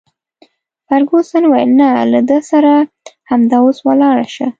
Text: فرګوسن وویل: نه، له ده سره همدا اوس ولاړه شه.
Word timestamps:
فرګوسن 0.87 1.43
وویل: 1.47 1.71
نه، 1.79 1.89
له 2.11 2.19
ده 2.29 2.37
سره 2.51 2.73
همدا 3.29 3.57
اوس 3.63 3.77
ولاړه 3.87 4.25
شه. 4.35 4.47